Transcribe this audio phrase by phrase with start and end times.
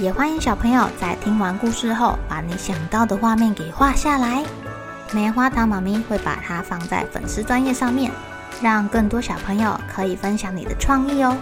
[0.00, 4.44] 也欢迎小朋友在听完故事后，把你想到的画面给画下来。
[5.12, 8.10] 棉花糖妈咪会把它放在粉丝专页上面，
[8.60, 11.36] 让更多小朋友可以分享你的创意哦。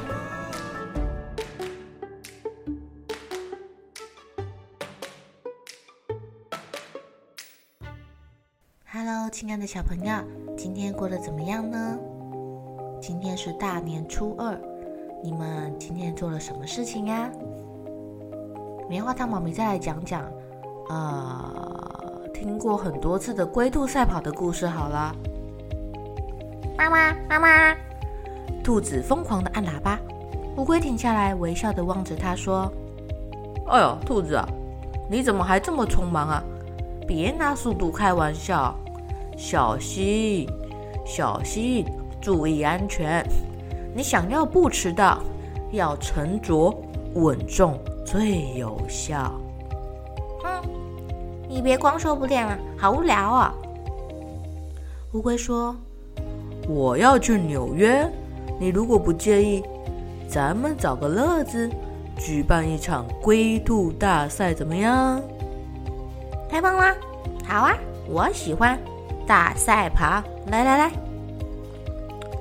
[8.92, 10.14] Hello，亲爱的小朋友，
[10.58, 11.98] 今天过得怎么样呢？
[13.00, 14.60] 今天是大年初二，
[15.24, 17.30] 你们今天做了什么事情呀？
[18.92, 20.22] 棉花糖妈咪再来讲讲，
[20.90, 25.16] 呃，听过很多次的龟兔赛跑的故事好了。
[26.76, 27.74] 妈妈，妈妈，
[28.62, 29.98] 兔子疯狂的按喇叭，
[30.58, 32.70] 乌龟停下来，微笑的望着它说
[33.66, 34.46] ：“哎呦，兔子啊，
[35.10, 36.44] 你怎么还这么匆忙啊？
[37.08, 38.78] 别拿速度开玩笑，
[39.38, 40.46] 小心，
[41.06, 41.86] 小心，
[42.20, 43.26] 注意安全。
[43.94, 45.18] 你想要不迟到，
[45.70, 46.70] 要沉着
[47.14, 47.80] 稳重。”
[48.12, 49.32] 最有效。
[50.44, 50.60] 嗯，
[51.48, 53.54] 你别光说不练了，好无聊啊！
[55.14, 55.74] 乌龟说
[56.68, 58.06] ：“我要去纽约，
[58.60, 59.62] 你如果不介意，
[60.28, 61.70] 咱们找个乐子，
[62.18, 65.18] 举办一场龟兔大赛，怎么样？”
[66.50, 66.94] 太棒啦！
[67.46, 67.74] 好啊，
[68.06, 68.78] 我喜欢
[69.26, 70.22] 大赛跑。
[70.48, 70.92] 来来来，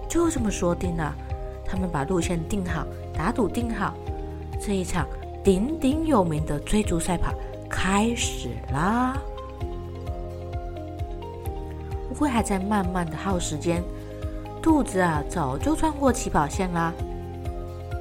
[0.10, 1.16] 就这么说定了。
[1.66, 3.94] 他们把路线定好，打赌定好，
[4.60, 5.08] 这一场。
[5.44, 7.34] 鼎鼎有名的追逐赛跑
[7.70, 9.18] 开始啦！
[12.10, 13.84] 乌龟还在慢慢的耗时间，
[14.62, 16.94] 兔子啊早就穿过起跑线啦。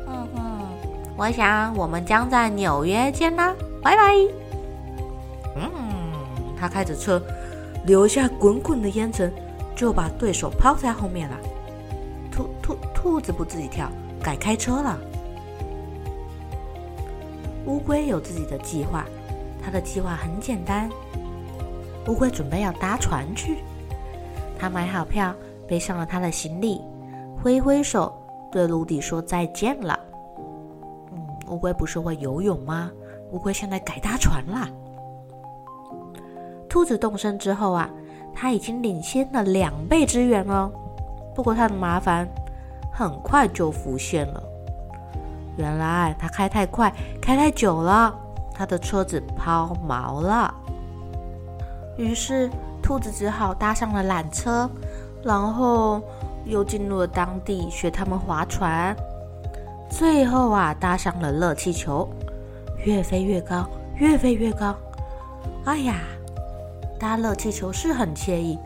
[0.06, 0.68] 嗯哼，
[1.16, 4.14] 我想我们将在纽约见啦，拜拜。
[5.56, 5.70] 嗯，
[6.58, 7.22] 他开着车，
[7.86, 9.32] 留下滚滚的烟尘，
[9.74, 11.36] 就把对手抛在后面了。
[12.30, 13.88] 兔兔兔子不自己跳，
[14.22, 14.98] 改开车了。
[17.66, 19.04] 乌龟有自己的计划，
[19.62, 20.88] 它的计划很简单。
[22.06, 23.58] 乌龟准备要搭船去，
[24.58, 25.34] 它买好票，
[25.68, 26.80] 背上了它的行李，
[27.40, 28.12] 挥挥手
[28.50, 29.98] 对陆地说再见了。
[31.12, 32.90] 嗯，乌龟不是会游泳吗？
[33.32, 34.68] 乌龟现在改搭船啦。
[36.68, 37.88] 兔子动身之后啊，
[38.34, 40.70] 他已经领先了两倍之远哦。
[41.34, 42.28] 不过他的麻烦
[42.92, 44.42] 很快就浮现了。
[45.60, 46.90] 原来他开太快，
[47.20, 48.14] 开太久了，
[48.54, 50.52] 他的车子抛锚了。
[51.98, 52.48] 于是
[52.82, 54.68] 兔子只好搭上了缆车，
[55.22, 56.00] 然后
[56.46, 58.96] 又进入了当地学他们划船。
[59.90, 62.08] 最后啊，搭上了热气球，
[62.84, 64.74] 越飞越高，越飞越高。
[65.66, 65.96] 哎呀，
[66.98, 68.58] 搭热气球是很惬意，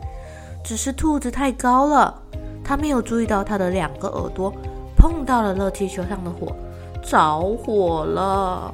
[0.63, 2.21] 只是兔子太高了，
[2.63, 4.53] 他没有注意到他的两个耳朵
[4.95, 6.55] 碰到了热气球上的火。
[7.05, 8.73] 着火了，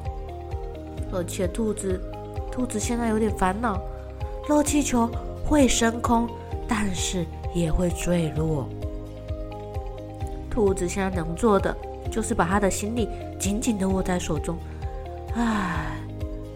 [1.12, 2.02] 而且兔子，
[2.50, 3.78] 兔子现在有点烦恼。
[4.48, 5.10] 热气球
[5.46, 6.28] 会升空，
[6.68, 8.68] 但是也会坠落。
[10.50, 11.76] 兔子现在能做的
[12.10, 13.08] 就是把他的行李
[13.40, 14.58] 紧紧的握在手中。
[15.36, 15.98] 唉，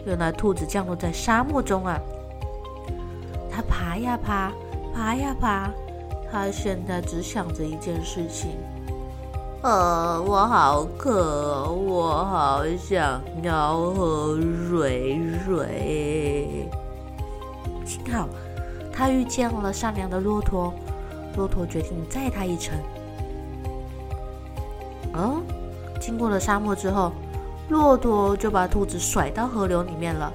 [0.06, 2.00] 原来兔子降落在沙漠中啊！
[3.52, 4.52] 他爬呀爬，
[4.94, 5.70] 爬呀爬，
[6.32, 8.52] 他现在只想着一件事情。
[9.66, 14.38] 呃，我好渴，我好想要喝
[14.70, 16.70] 水水。
[17.84, 18.30] 幸好
[18.94, 20.72] 他遇见了善良的骆驼，
[21.36, 22.78] 骆驼决定载他一程。
[25.16, 25.42] 嗯，
[26.00, 27.12] 经过了沙漠之后，
[27.70, 30.32] 骆驼就把兔子甩到河流里面了。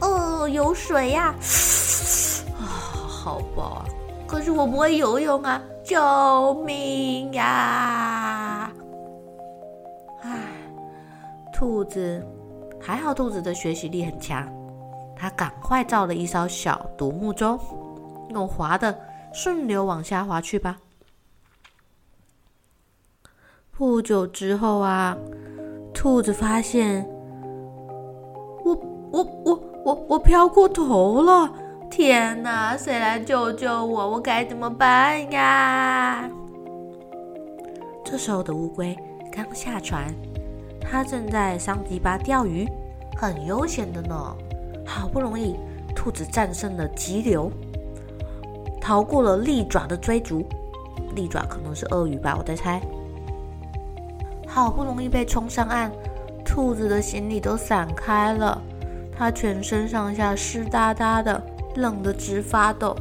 [0.00, 1.34] 哦，有水呀！
[2.58, 2.64] 啊，
[3.06, 3.84] 好饱啊！
[4.32, 5.60] 可是我不会游泳啊！
[5.84, 8.72] 救命呀！
[10.22, 10.30] 唉，
[11.52, 12.26] 兔子
[12.80, 14.50] 还好，兔子的学习力很强，
[15.14, 17.60] 它赶快造了一艘小独木舟，
[18.30, 18.98] 用划的
[19.34, 20.78] 顺流往下划去吧。
[23.70, 25.14] 不久之后啊，
[25.92, 27.06] 兔子发现，
[28.64, 28.74] 我
[29.10, 31.52] 我我我我飘过头了。
[31.92, 32.74] 天哪！
[32.74, 34.12] 谁来救救我？
[34.12, 36.26] 我该怎么办呀？
[38.02, 38.96] 这时候的乌龟
[39.30, 40.06] 刚下船，
[40.80, 42.66] 它正在桑迪巴钓鱼，
[43.14, 44.34] 很悠闲的呢。
[44.86, 45.54] 好不容易，
[45.94, 47.52] 兔子战胜了急流，
[48.80, 50.48] 逃过了利爪的追逐。
[51.14, 52.80] 利爪可能是鳄鱼吧，我在猜。
[54.48, 55.92] 好不容易被冲上岸，
[56.42, 58.58] 兔子的行李都散开了，
[59.14, 61.42] 它全身上下湿哒哒的，
[61.76, 62.96] 冷得直发抖。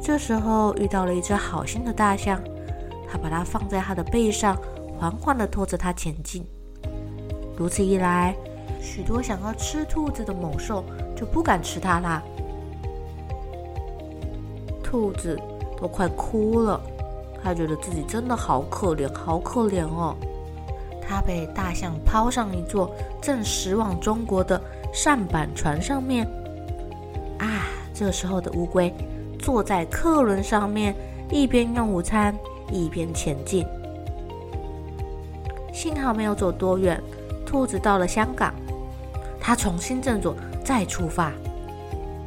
[0.00, 2.40] 这时候遇到了一只好心的大象，
[3.10, 4.56] 它把它放在它的背上，
[4.98, 6.46] 缓缓地拖着它前进。
[7.56, 8.34] 如此一来，
[8.80, 10.84] 许多想要吃兔子的猛兽
[11.16, 12.22] 就不敢吃它啦。
[14.82, 15.38] 兔子
[15.78, 16.80] 都快哭了，
[17.42, 20.16] 它觉得自己真的好可怜，好可怜哦。
[21.06, 22.90] 它被大象抛上一座
[23.20, 24.60] 正驶往中国的
[24.94, 26.26] 舢板船上面。
[27.38, 28.92] 啊，这时候的乌龟
[29.38, 30.94] 坐在客轮上面，
[31.30, 32.34] 一边用午餐，
[32.70, 33.66] 一边前进。
[35.72, 37.00] 幸好没有走多远，
[37.46, 38.52] 兔子到了香港。
[39.40, 41.32] 他重新振作，再出发。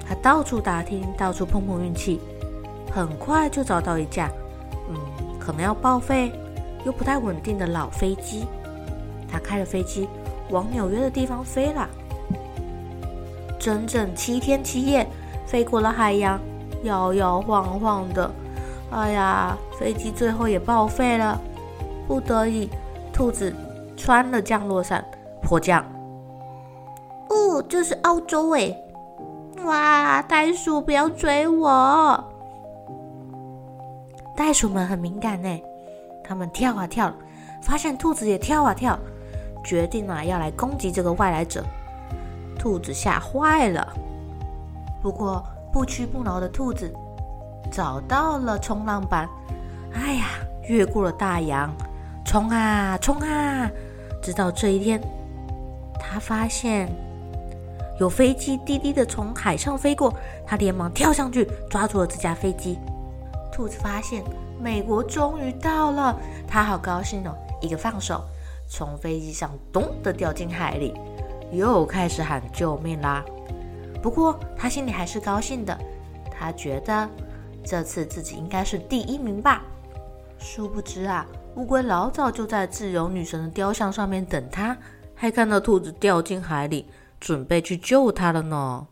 [0.08, 2.20] 他到处打听，到处碰碰运气，
[2.92, 4.32] 很快就找到一架，
[4.90, 4.96] 嗯，
[5.40, 6.32] 可能要报废
[6.86, 8.46] 又不太稳定的老飞机。
[9.30, 10.08] 他开了飞机，
[10.50, 11.88] 往纽约的地方飞了。
[13.62, 15.08] 整整七天七夜，
[15.46, 16.40] 飞过了海洋，
[16.82, 18.30] 摇摇晃晃的。
[18.90, 21.40] 哎呀，飞机最后也报废了。
[22.08, 22.68] 不得已，
[23.14, 23.56] 兔子
[23.96, 25.06] 穿了降落伞，
[25.44, 25.86] 迫降。
[27.30, 28.76] 哦，这是澳洲诶！
[29.64, 32.24] 哇，袋鼠不要追我！
[34.36, 35.62] 袋鼠们很敏感呢，
[36.24, 37.14] 他们跳啊跳，
[37.62, 38.98] 发现兔子也跳啊跳，
[39.64, 41.64] 决定啊要来攻击这个外来者。
[42.62, 43.92] 兔子吓坏了，
[45.02, 45.44] 不过
[45.74, 46.94] 不屈不挠的兔子
[47.72, 49.28] 找到了冲浪板，
[49.96, 50.26] 哎呀，
[50.68, 51.74] 越过了大洋，
[52.24, 53.68] 冲啊冲啊，
[54.22, 55.02] 直到这一天，
[56.00, 56.88] 他发现。
[58.00, 60.14] 有飞机低低的从海上飞过，
[60.46, 62.78] 他连忙跳上去抓住了这架飞机。
[63.52, 64.24] 兔子发现
[64.60, 66.16] 美国终于到了，
[66.48, 67.36] 他好高兴哦！
[67.60, 68.24] 一个放手，
[68.68, 70.94] 从飞机上咚的掉进海里，
[71.52, 73.24] 又开始喊救命啦。
[74.02, 75.78] 不过他心里还是高兴的，
[76.32, 77.10] 他觉得
[77.64, 79.62] 这次自己应该是第一名吧。
[80.40, 81.26] 殊不知啊，
[81.56, 84.76] 乌龟老早就在自由女神的雕像上面等他，
[85.14, 86.88] 还看到兔子掉进海里。
[87.20, 88.88] 准备去救他了呢，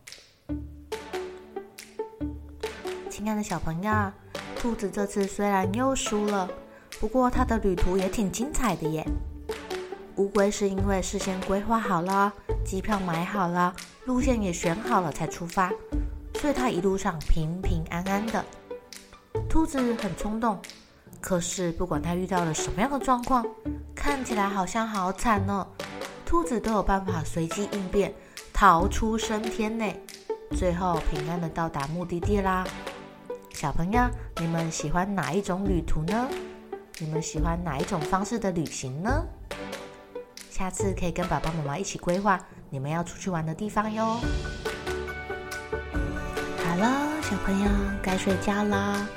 [3.09, 3.91] 亲爱的小朋友，
[4.55, 6.47] 兔子这次虽然又输了，
[6.99, 9.03] 不过它的旅途也挺精彩的耶。
[10.19, 12.33] 乌龟是因为事先规划好了，
[12.65, 13.73] 机票买好了，
[14.03, 15.71] 路线也选好了才出发，
[16.33, 18.43] 所以它一路上平平安安的。
[19.47, 20.59] 兔子很冲动，
[21.21, 23.45] 可是不管它遇到了什么样的状况，
[23.95, 25.65] 看起来好像好惨呢。
[26.25, 28.13] 兔子都有办法随机应变，
[28.51, 29.85] 逃出升天呢，
[30.51, 32.67] 最后平安的到达目的地啦。
[33.53, 34.01] 小朋友，
[34.41, 36.27] 你们喜欢哪一种旅途呢？
[36.97, 39.23] 你们喜欢哪一种方式的旅行呢？
[40.59, 42.37] 下次可以跟爸爸妈妈一起规划
[42.69, 44.19] 你们要出去玩的地方哟。
[46.57, 46.91] 好了，
[47.21, 47.69] 小朋友
[48.03, 49.07] 该睡觉啦，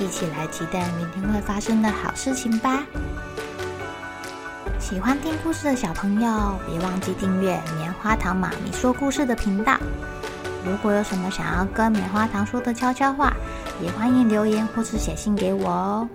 [0.00, 2.82] 一起来期待明天会发生的好事情吧。
[4.80, 9.78] 喜欢听故事的小朋友，别忘记订阅棉花糖妈咪说故事的频道。
[10.66, 13.32] 如果有什么想要跟棉花糖说的悄悄话，
[13.80, 16.08] 也欢迎留言或是写信给我哦。